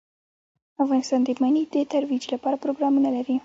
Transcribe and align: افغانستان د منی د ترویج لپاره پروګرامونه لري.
افغانستان 0.83 1.19
د 1.25 1.29
منی 1.41 1.63
د 1.73 1.75
ترویج 1.91 2.23
لپاره 2.33 2.61
پروګرامونه 2.63 3.09
لري. 3.15 3.35